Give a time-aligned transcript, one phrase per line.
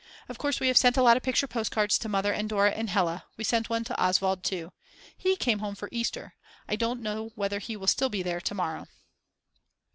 [0.27, 2.89] Of course we have sent a lot of picture postcards to Mother and Dora and
[2.89, 4.71] Hella; we sent one to Oswald too.
[5.15, 6.33] He came home for Easter.
[6.67, 8.87] I don't know whether he will still be there to morrow.